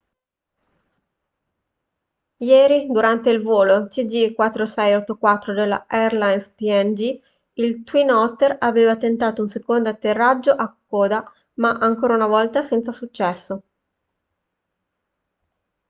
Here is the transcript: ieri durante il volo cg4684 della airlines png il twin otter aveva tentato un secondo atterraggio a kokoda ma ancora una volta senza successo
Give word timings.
ieri 2.39 2.87
durante 2.87 3.29
il 3.29 3.39
volo 3.43 3.83
cg4684 3.83 5.53
della 5.53 5.85
airlines 5.87 6.49
png 6.49 7.21
il 7.53 7.83
twin 7.83 8.09
otter 8.09 8.57
aveva 8.59 8.97
tentato 8.97 9.43
un 9.43 9.49
secondo 9.49 9.89
atterraggio 9.89 10.53
a 10.53 10.69
kokoda 10.75 11.31
ma 11.59 11.77
ancora 11.77 12.15
una 12.15 12.25
volta 12.25 12.63
senza 12.63 12.91
successo 12.91 13.61